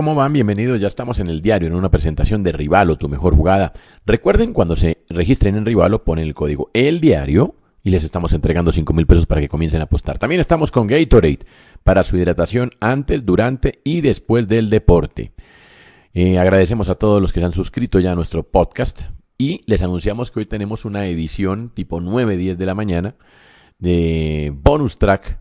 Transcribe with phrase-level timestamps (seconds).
[0.00, 0.32] ¿Cómo van?
[0.32, 0.80] Bienvenidos.
[0.80, 3.74] Ya estamos en el diario en una presentación de Rivalo, tu mejor jugada.
[4.06, 8.72] Recuerden, cuando se registren en Rivalo, ponen el código El Diario y les estamos entregando
[8.72, 10.16] 5 mil pesos para que comiencen a apostar.
[10.18, 11.40] También estamos con Gatorade
[11.84, 15.32] para su hidratación antes, durante y después del deporte.
[16.14, 19.02] Eh, agradecemos a todos los que se han suscrito ya a nuestro podcast
[19.36, 23.16] y les anunciamos que hoy tenemos una edición tipo 9-10 de la mañana
[23.78, 25.40] de bonus track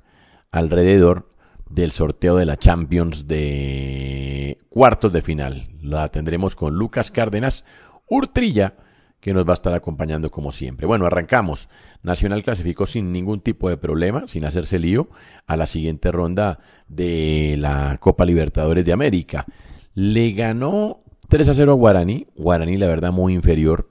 [0.52, 1.29] alrededor
[1.70, 5.70] del sorteo de la Champions de cuartos de final.
[5.82, 7.66] La tendremos con Lucas Cárdenas
[8.08, 8.74] Urtrilla,
[9.20, 10.88] que nos va a estar acompañando como siempre.
[10.88, 11.70] Bueno, arrancamos.
[12.04, 15.10] Nacional clasificó sin ningún tipo de problema, sin hacerse lío,
[15.46, 19.46] a la siguiente ronda de la Copa Libertadores de América.
[19.94, 22.28] Le ganó 3 a 0 a Guaraní.
[22.36, 23.90] Guaraní, la verdad, muy inferior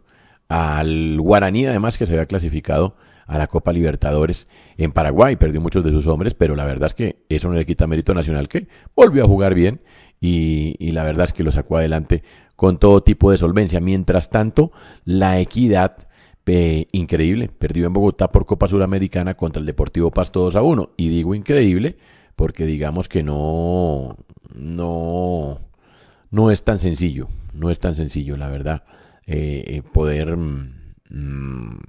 [0.48, 2.96] al Guaraní, además, que se había clasificado
[3.28, 5.36] a la Copa Libertadores en Paraguay.
[5.36, 8.12] Perdió muchos de sus hombres, pero la verdad es que eso no le quita mérito
[8.14, 8.66] nacional, que
[8.96, 9.80] volvió a jugar bien
[10.20, 12.24] y, y la verdad es que lo sacó adelante
[12.56, 13.80] con todo tipo de solvencia.
[13.80, 14.72] Mientras tanto,
[15.04, 16.08] la equidad
[16.92, 17.48] increíble.
[17.48, 20.90] Perdió en Bogotá por Copa Suramericana contra el Deportivo Pasto 2 a 1.
[20.96, 21.96] Y digo increíble
[22.36, 24.16] porque digamos que no,
[24.54, 25.60] no,
[26.30, 27.28] no es tan sencillo.
[27.52, 28.84] No es tan sencillo, la verdad,
[29.26, 31.80] eh, eh, poder, mm,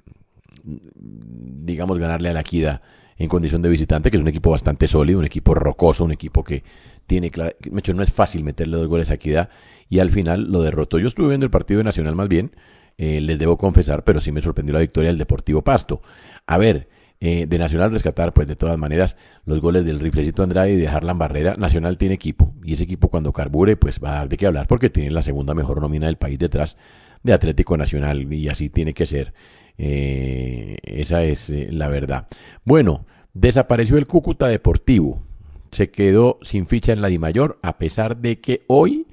[0.64, 2.82] digamos, ganarle a la equidad
[3.18, 6.44] en condición de visitante, que es un equipo bastante sólido, un equipo rocoso, un equipo
[6.44, 6.64] que
[7.06, 9.50] tiene, hecho, no es fácil meterle dos goles a equidad
[9.90, 11.00] y al final lo derrotó.
[11.00, 12.56] Yo estuve viendo el partido de Nacional más bien,
[12.98, 16.02] eh, les debo confesar, pero sí me sorprendió la victoria del Deportivo Pasto.
[16.46, 16.88] A ver,
[17.22, 20.88] eh, de Nacional rescatar, pues de todas maneras, los goles del Riflecito Andrade y de
[20.88, 21.56] Harlan Barrera.
[21.56, 24.68] Nacional tiene equipo, y ese equipo cuando carbure, pues va a dar de qué hablar,
[24.68, 26.78] porque tiene la segunda mejor nómina del país detrás
[27.24, 29.34] de Atlético Nacional, y así tiene que ser.
[29.82, 32.28] Eh, esa es eh, la verdad.
[32.66, 35.24] Bueno, desapareció el Cúcuta Deportivo.
[35.72, 39.08] Se quedó sin ficha en la Dimayor, a pesar de que hoy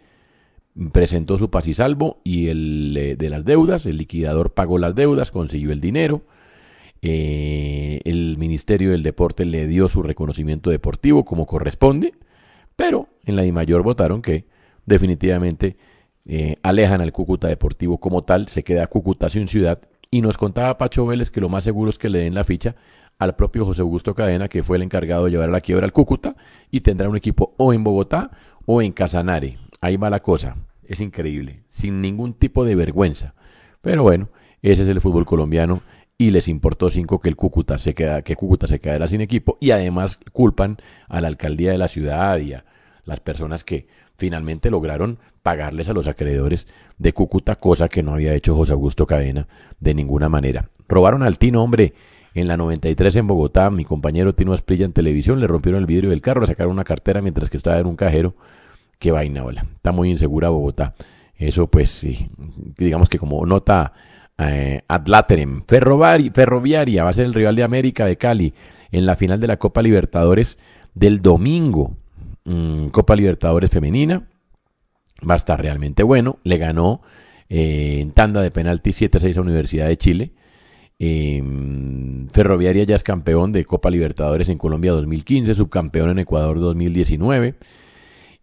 [0.93, 4.95] presentó su paz y salvo y el eh, de las deudas, el liquidador pagó las
[4.95, 6.23] deudas, consiguió el dinero,
[7.03, 12.15] el Ministerio del Deporte le dio su reconocimiento deportivo como corresponde,
[12.75, 14.47] pero en la DIMAYOR votaron que
[14.87, 15.77] definitivamente
[16.63, 21.07] alejan al Cúcuta Deportivo como tal, se queda Cúcuta sin ciudad y nos contaba Pacho
[21.07, 22.77] Vélez que lo más seguro es que le den la ficha
[23.19, 25.93] al propio José Augusto Cadena, que fue el encargado de llevar a la quiebra al
[25.93, 26.37] Cúcuta,
[26.71, 28.31] y tendrá un equipo o en Bogotá
[28.67, 29.57] o en Casanare.
[29.81, 30.57] Ahí va la cosa.
[30.85, 33.35] Es increíble, sin ningún tipo de vergüenza.
[33.81, 34.29] Pero bueno,
[34.63, 35.81] ese es el fútbol colombiano
[36.19, 39.59] y les importó cinco que el Cúcuta se queda, que Cúcuta se quedara sin equipo
[39.61, 40.79] y además culpan
[41.09, 42.65] a la alcaldía de la ciudad y a
[43.07, 43.87] las personas que
[44.19, 46.67] finalmente lograron pagarles a los acreedores
[46.99, 49.47] de Cúcuta, cosa que no había hecho José Augusto Cadena
[49.81, 50.67] de ninguna manera.
[50.89, 51.95] Robaron al Tino, hombre,
[52.35, 56.11] en la 93 en Bogotá, mi compañero Tino Asprilla en televisión, le rompieron el vidrio
[56.11, 58.35] del carro, le sacaron una cartera mientras que estaba en un cajero.
[58.99, 59.67] Qué vaina, hola.
[59.77, 60.95] Está muy insegura Bogotá.
[61.37, 62.29] Eso, pues, sí,
[62.77, 63.93] digamos que como nota
[64.39, 65.07] eh, ad
[65.67, 68.53] Ferroviaria va a ser el rival de América de Cali
[68.91, 70.59] en la final de la Copa Libertadores
[70.95, 71.97] del domingo.
[72.47, 74.29] Mm, Copa Libertadores femenina.
[75.29, 76.39] Va a estar realmente bueno.
[76.45, 77.03] Le ganó
[77.49, 80.33] eh, en tanda de penalti 7-6 a Universidad de Chile.
[80.99, 81.43] Eh,
[82.33, 87.57] Ferroviaria ya es campeón de Copa Libertadores en Colombia 2015, subcampeón en Ecuador 2019.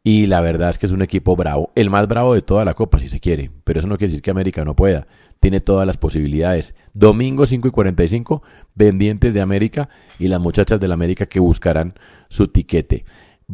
[0.04, 2.74] Y la verdad es que es un equipo bravo, el más bravo de toda la
[2.74, 3.52] Copa, si se quiere.
[3.64, 5.08] Pero eso no quiere decir que América no pueda.
[5.40, 6.76] Tiene todas las posibilidades.
[6.94, 8.44] Domingo 5 y 45,
[8.76, 9.88] pendientes de América
[10.20, 11.94] y las muchachas del América que buscarán
[12.28, 13.06] su tiquete.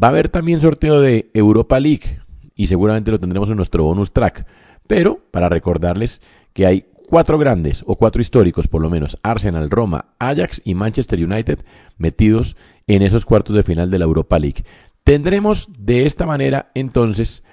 [0.01, 2.22] Va a haber también sorteo de Europa League
[2.56, 4.46] y seguramente lo tendremos en nuestro bonus track.
[4.88, 6.22] Pero para recordarles
[6.54, 11.24] que hay cuatro grandes o cuatro históricos por lo menos, Arsenal, Roma, Ajax y Manchester
[11.24, 11.60] United
[11.98, 12.56] metidos
[12.88, 14.63] en esos cuartos de final de la Europa League.
[15.04, 17.44] Tendremos de esta manera entonces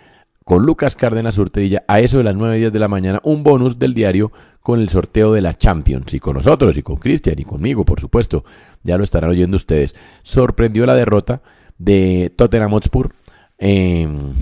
[0.44, 3.80] con Lucas Cárdenas Urtedilla a eso de las 9 días de la mañana un bonus
[3.80, 7.44] del diario con el sorteo de la Champions y con nosotros y con Cristian y
[7.44, 8.44] conmigo por supuesto
[8.84, 11.42] ya lo estarán oyendo ustedes sorprendió la derrota
[11.78, 13.14] de Tottenham Hotspur
[13.58, 14.32] em,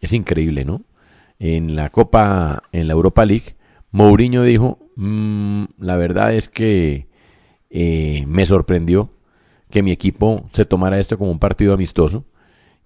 [0.00, 0.82] es increíble ¿no?
[1.38, 3.56] en la Copa en la Europa League
[3.90, 7.06] Mourinho dijo mm, la verdad es que
[7.70, 9.10] eh, me sorprendió
[9.70, 12.24] que mi equipo se tomara esto como un partido amistoso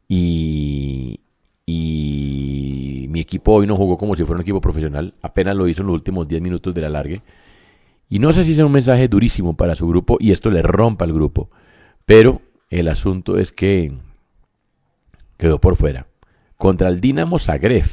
[0.08, 1.20] y,
[1.64, 5.82] y mi equipo hoy no jugó como si fuera un equipo profesional, apenas lo hizo
[5.82, 7.22] en los últimos 10 minutos de la largue.
[8.08, 11.04] Y no sé si es un mensaje durísimo para su grupo y esto le rompa
[11.04, 11.50] al grupo,
[12.04, 13.92] pero el asunto es que
[15.36, 16.06] quedó por fuera.
[16.56, 17.84] Contra el Dinamo Zagreb,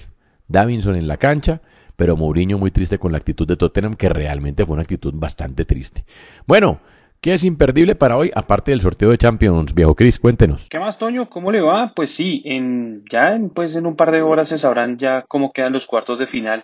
[0.48, 1.62] Davinson en la cancha,
[1.98, 5.66] pero Mourinho muy triste con la actitud de Tottenham, que realmente fue una actitud bastante
[5.66, 6.06] triste.
[6.48, 6.80] Bueno,
[7.22, 10.20] ¿Qué es imperdible para hoy, aparte del sorteo de Champions, viejo Chris?
[10.20, 10.68] Cuéntenos.
[10.70, 11.30] ¿Qué más, Toño?
[11.30, 11.92] ¿Cómo le va?
[11.94, 15.52] Pues sí, en, ya en, pues en un par de horas se sabrán ya cómo
[15.52, 16.64] quedan los cuartos de final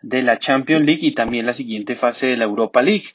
[0.00, 3.08] de la Champions League y también la siguiente fase de la Europa League.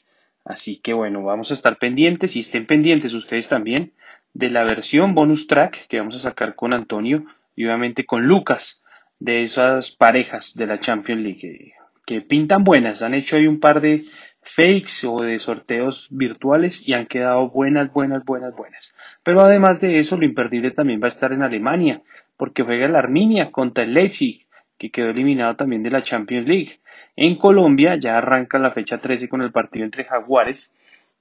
[0.44, 3.90] Así que bueno, vamos a estar pendientes y estén pendientes ustedes también
[4.36, 7.24] de la versión bonus track que vamos a sacar con Antonio
[7.54, 8.84] y obviamente con Lucas
[9.18, 11.72] de esas parejas de la Champions League
[12.06, 13.00] que pintan buenas.
[13.00, 14.02] Han hecho ahí un par de
[14.42, 18.94] fakes o de sorteos virtuales y han quedado buenas, buenas, buenas, buenas.
[19.22, 22.02] Pero además de eso, lo imperdible también va a estar en Alemania,
[22.36, 24.46] porque juega la Arminia contra el Leipzig,
[24.76, 26.80] que quedó eliminado también de la Champions League.
[27.16, 30.74] En Colombia ya arranca la fecha 13 con el partido entre Jaguares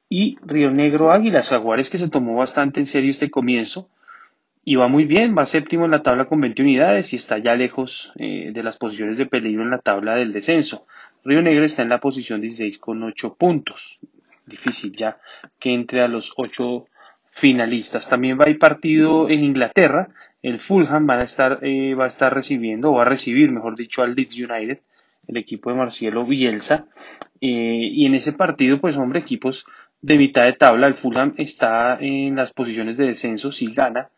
[0.09, 1.49] y Río Negro Águilas.
[1.49, 3.89] Jaguares que se tomó bastante en serio este comienzo
[4.63, 7.55] y va muy bien, va séptimo en la tabla con 20 unidades y está ya
[7.55, 10.87] lejos eh, de las posiciones de peligro en la tabla del descenso.
[11.23, 13.99] Río Negro está en la posición 16 con 8 puntos.
[14.45, 15.17] Difícil ya
[15.59, 16.85] que entre a los 8
[17.35, 18.09] finalistas.
[18.09, 20.07] También va a ir partido en Inglaterra.
[20.41, 23.75] El Fulham va a estar, eh, va a estar recibiendo, o va a recibir, mejor
[23.75, 24.79] dicho, al Leeds United,
[25.27, 26.85] el equipo de Marcielo Bielsa.
[27.41, 29.65] Eh, y en ese partido, pues hombre, equipos
[30.05, 30.85] de mitad de tabla.
[30.85, 33.51] El Fulham está en las posiciones de descenso.
[33.51, 34.09] Si gana,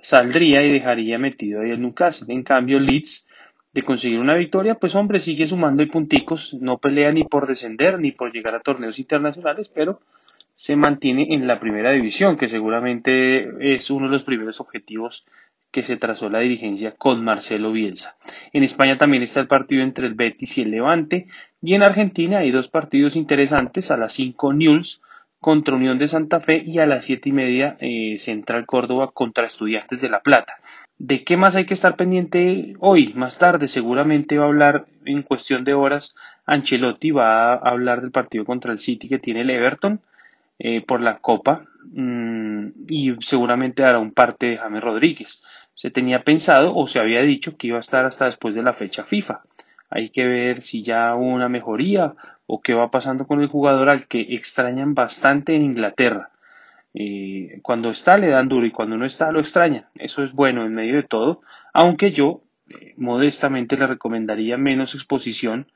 [0.00, 2.34] saldría y dejaría metido ahí el Newcastle.
[2.34, 3.26] En cambio, Leeds
[3.72, 8.00] de conseguir una victoria, pues hombre, sigue sumando y punticos, no pelea ni por descender
[8.00, 10.00] ni por llegar a torneos internacionales, pero
[10.54, 15.26] se mantiene en la primera división, que seguramente es uno de los primeros objetivos
[15.70, 18.16] que se trazó la dirigencia con Marcelo Bielsa.
[18.52, 21.26] En España también está el partido entre el Betis y el Levante,
[21.60, 25.02] y en Argentina hay dos partidos interesantes, a las 5 News
[25.40, 29.44] contra Unión de Santa Fe y a las siete y media eh, Central Córdoba contra
[29.44, 30.58] Estudiantes de La Plata.
[30.98, 33.12] ¿De qué más hay que estar pendiente hoy?
[33.14, 36.16] Más tarde seguramente va a hablar en cuestión de horas
[36.46, 40.00] Ancelotti, va a hablar del partido contra el City que tiene el Everton
[40.58, 45.44] eh, por la Copa mm, y seguramente hará un parte de James Rodríguez.
[45.74, 48.72] Se tenía pensado o se había dicho que iba a estar hasta después de la
[48.72, 49.42] fecha FIFA.
[49.90, 52.14] Hay que ver si ya hubo una mejoría
[52.46, 56.30] o qué va pasando con el jugador al que extrañan bastante en Inglaterra.
[56.94, 59.86] Eh, cuando está le dan duro y cuando no está lo extrañan.
[59.96, 61.42] Eso es bueno en medio de todo,
[61.74, 65.70] aunque yo eh, modestamente le recomendaría menos exposición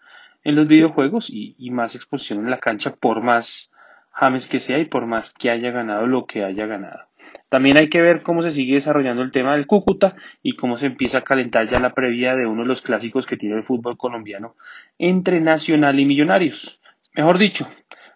[0.45, 3.71] en los videojuegos y, más exposición en la cancha por más
[4.13, 7.10] James que sea y por más que haya ganado lo que haya ganado.
[7.49, 10.87] También hay que ver cómo se sigue desarrollando el tema del Cúcuta y cómo se
[10.87, 13.97] empieza a calentar ya la previa de uno de los clásicos que tiene el fútbol
[13.97, 14.57] colombiano
[14.99, 16.81] entre Nacional y Millonarios.
[17.17, 17.69] Mejor dicho,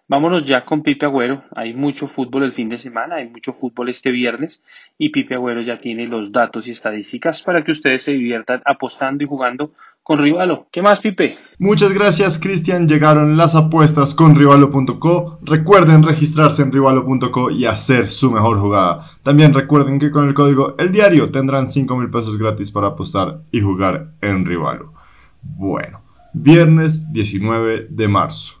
[0.07, 1.43] Vámonos ya con Pipe Agüero.
[1.55, 4.63] Hay mucho fútbol el fin de semana, hay mucho fútbol este viernes
[4.99, 9.23] y Pipe Agüero ya tiene los datos y estadísticas para que ustedes se diviertan apostando
[9.23, 9.71] y jugando
[10.05, 10.67] con Rivalo.
[10.71, 11.35] ¿Qué más, Pipe?
[11.57, 12.87] Muchas gracias, Cristian.
[12.87, 15.39] Llegaron las apuestas con Rivalo.co.
[15.41, 19.09] Recuerden registrarse en Rivalo.co y hacer su mejor jugada.
[19.23, 23.39] También recuerden que con el código El Diario tendrán 5 mil pesos gratis para apostar
[23.51, 24.93] y jugar en Rivalo.
[25.41, 26.01] Bueno,
[26.33, 28.53] viernes 19 de marzo.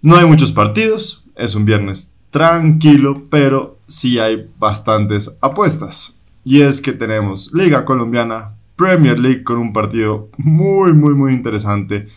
[0.00, 6.16] No hay muchos partidos, es un viernes tranquilo, pero sí hay bastantes apuestas.
[6.44, 12.08] Y es que tenemos Liga Colombiana, Premier League con un partido muy, muy, muy interesante,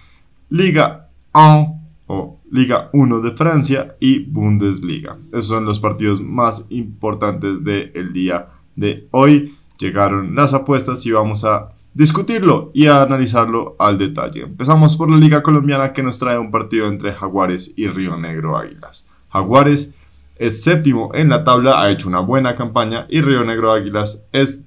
[0.49, 5.17] Liga 1 o Liga 1 de Francia y Bundesliga.
[5.31, 9.55] Esos son los partidos más importantes del día de hoy.
[9.77, 14.43] llegaron las apuestas y vamos a discutirlo y a analizarlo al detalle.
[14.43, 18.57] Empezamos por la Liga Colombiana que nos trae un partido entre Jaguares y Río Negro
[18.57, 19.05] Águilas.
[19.29, 19.93] Jaguares
[20.37, 24.66] es séptimo en la tabla, ha hecho una buena campaña y Río Negro Águilas es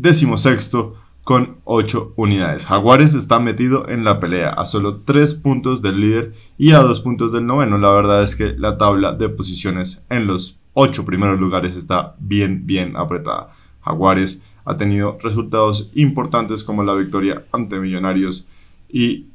[0.00, 2.66] décimo sexto con 8 unidades.
[2.66, 7.00] Jaguares está metido en la pelea a solo 3 puntos del líder y a 2
[7.00, 7.78] puntos del noveno.
[7.78, 12.66] La verdad es que la tabla de posiciones en los 8 primeros lugares está bien,
[12.66, 13.54] bien apretada.
[13.82, 18.46] Jaguares ha tenido resultados importantes como la victoria ante Millonarios
[18.88, 19.26] y,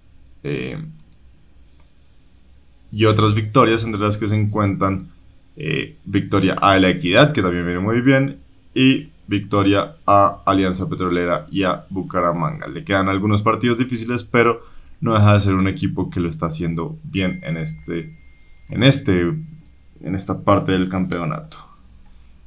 [0.44, 0.84] eh,
[2.92, 5.10] y otras victorias entre las que se encuentran
[5.58, 8.40] eh, victoria a la Equidad, que también viene muy bien,
[8.74, 12.68] y victoria a Alianza Petrolera y a Bucaramanga.
[12.68, 14.62] Le quedan algunos partidos difíciles, pero
[15.02, 18.18] no deja de ser un equipo que lo está haciendo bien en este,
[18.70, 21.58] en este, en esta parte del campeonato.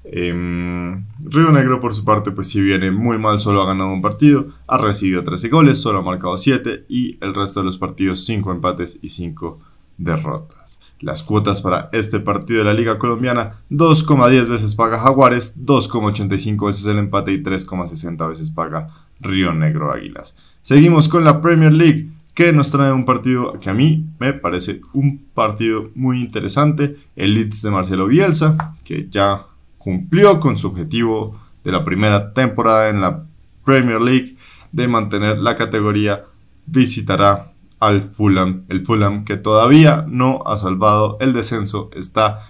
[0.04, 4.00] Em, Río Negro, por su parte, pues si viene muy mal, solo ha ganado un
[4.00, 8.25] partido, ha recibido 13 goles, solo ha marcado 7 y el resto de los partidos
[8.25, 9.61] 5 empates y 5
[9.99, 10.77] derrotas.
[11.00, 16.87] Las cuotas para este partido de la Liga Colombiana, 2,10 veces paga Jaguares, 2,85 veces
[16.87, 18.88] el empate y 3,60 veces paga
[19.21, 20.37] Río Negro Águilas.
[20.62, 24.81] Seguimos con la Premier League, que nos trae un partido que a mí me parece
[24.93, 31.40] un partido muy interesante, el Leeds de Marcelo Bielsa, que ya cumplió con su objetivo
[31.64, 33.25] de la primera temporada en la
[33.64, 34.37] Premier League
[34.73, 36.25] de mantener la categoría,
[36.67, 38.64] visitará al Fulham.
[38.68, 42.49] El Fulham que todavía no ha salvado el descenso está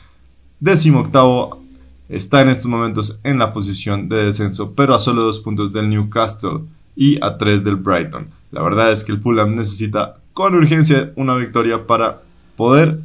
[0.61, 1.63] décimo octavo,
[2.09, 5.89] está en estos momentos en la posición de descenso, pero a solo dos puntos del
[5.89, 6.61] Newcastle
[6.97, 8.29] y a tres del Brighton.
[8.51, 12.23] La verdad es que el Fulham necesita con urgencia una victoria para
[12.57, 13.01] poder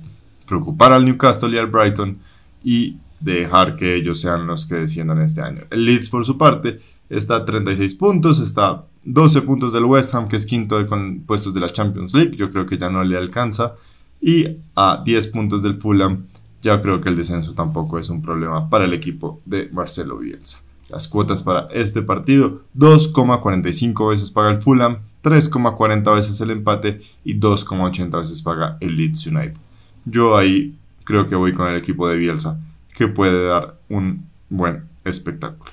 [0.47, 2.17] preocupar al Newcastle y al Brighton
[2.63, 5.61] y dejar que ellos sean los que desciendan este año.
[5.69, 10.27] El Leeds, por su parte, está a 36 puntos, está 12 puntos del West Ham,
[10.27, 13.17] que es quinto con puestos de la Champions League, yo creo que ya no le
[13.17, 13.75] alcanza,
[14.21, 16.25] y a 10 puntos del Fulham,
[16.61, 20.59] ya creo que el descenso tampoco es un problema para el equipo de Marcelo Bielsa.
[20.89, 27.37] Las cuotas para este partido, 2,45 veces paga el Fulham, 3,40 veces el empate y
[27.39, 29.57] 2,80 veces paga el Leeds United.
[30.05, 32.59] Yo ahí creo que voy con el equipo de Bielsa
[32.95, 35.71] que puede dar un buen espectáculo.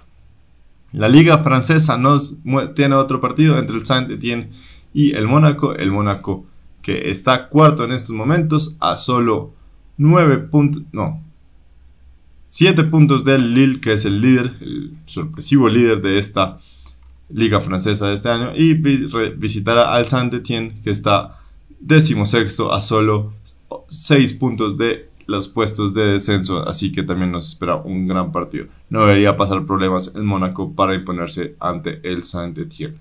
[0.92, 2.36] La liga francesa nos
[2.74, 4.50] tiene otro partido entre el Saint-Étienne
[4.92, 5.74] y el Mónaco.
[5.74, 6.46] El Mónaco
[6.82, 9.52] que está cuarto en estos momentos a solo
[9.98, 11.22] 9 puntos, no,
[12.48, 16.58] 7 puntos del Lille, que es el líder, el sorpresivo líder de esta
[17.28, 21.38] liga francesa de este año, y visitará al Saint-Étienne, que está
[21.78, 23.34] decimosexto a solo
[23.88, 28.66] 6 puntos de los puestos de descenso, así que también nos espera un gran partido.
[28.88, 32.96] No debería pasar problemas en Mónaco para imponerse ante el Saint-Étienne.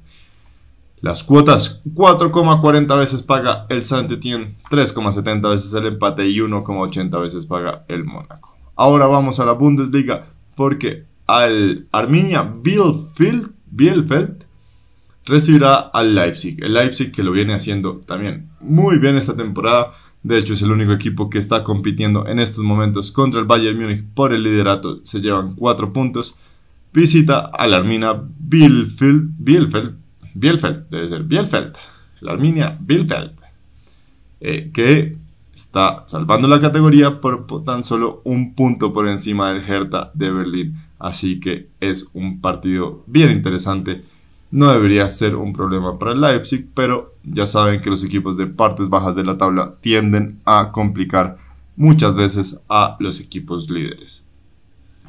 [1.02, 7.84] Las cuotas, 4,40 veces paga el Saint-Étienne, 3,70 veces el empate y 1,80 veces paga
[7.88, 8.56] el Mónaco.
[8.76, 14.44] Ahora vamos a la Bundesliga porque al Arminia Bielefeld, Bielefeld
[15.26, 16.64] recibirá al Leipzig.
[16.64, 20.72] El Leipzig que lo viene haciendo también muy bien esta temporada de hecho, es el
[20.72, 25.00] único equipo que está compitiendo en estos momentos contra el Bayern Múnich por el liderato.
[25.04, 26.38] Se llevan cuatro puntos.
[26.92, 29.96] Visita a la Armina Bielefeld, Bielefeld,
[30.34, 31.76] Bielefeld, debe ser Bielefeld,
[32.22, 33.32] la Arminia Bielefeld,
[34.42, 35.18] eh, que
[35.54, 40.76] está salvando la categoría por, tan solo un punto por encima del Hertha de Berlín.
[40.98, 44.04] Así que es un partido bien interesante
[44.52, 48.48] no debería ser un problema para el Leipzig, pero ya saben que los equipos de
[48.48, 51.38] partes bajas de la tabla tienden a complicar
[51.76, 54.24] muchas veces a los equipos líderes.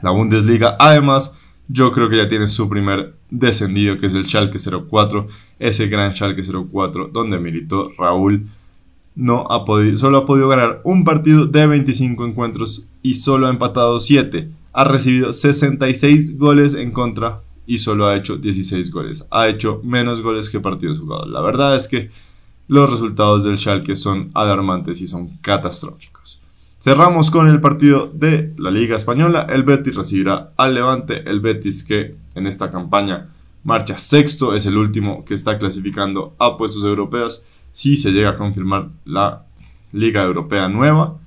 [0.03, 1.35] La Bundesliga, además,
[1.69, 5.29] yo creo que ya tiene su primer descendido, que es el Schalke 04,
[5.59, 8.47] ese gran Schalke 04, donde militó Raúl.
[9.15, 13.51] No ha podido, solo ha podido ganar un partido de 25 encuentros y solo ha
[13.51, 14.49] empatado 7.
[14.73, 19.27] Ha recibido 66 goles en contra y solo ha hecho 16 goles.
[19.31, 21.29] Ha hecho menos goles que partidos jugados.
[21.29, 22.11] La verdad es que
[22.69, 26.41] los resultados del Schalke son alarmantes y son catastróficos.
[26.79, 29.47] Cerramos con el partido de la Liga Española.
[29.51, 31.29] El Betis recibirá al Levante.
[31.29, 33.29] El Betis que en esta campaña
[33.65, 38.37] marcha sexto, es el último que está clasificando a puestos europeos si se llega a
[38.39, 39.45] confirmar la
[39.93, 41.19] Liga Europea nueva.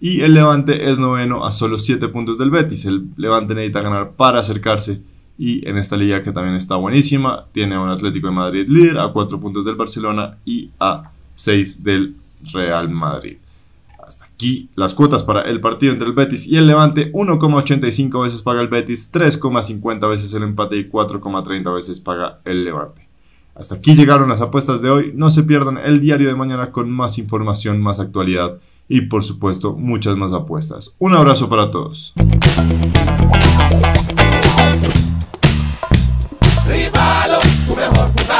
[0.00, 2.84] Y el Levante es noveno a solo 7 puntos del Betis.
[2.84, 5.02] El Levante necesita ganar para acercarse
[5.38, 8.98] y en esta liga que también está buenísima, tiene a un Atlético de Madrid líder,
[8.98, 12.16] a 4 puntos del Barcelona y a 6 del
[12.52, 13.36] Real Madrid.
[14.06, 18.42] Hasta aquí las cuotas para el partido entre el Betis y el Levante, 1,85 veces
[18.42, 23.06] paga el Betis, 3,50 veces el empate y 4,30 veces paga el Levante.
[23.54, 26.90] Hasta aquí llegaron las apuestas de hoy, no se pierdan el diario de mañana con
[26.90, 28.58] más información, más actualidad
[28.88, 30.96] y por supuesto muchas más apuestas.
[30.98, 32.12] Un abrazo para todos.
[36.70, 38.39] Rivalo, tu mejor jugador.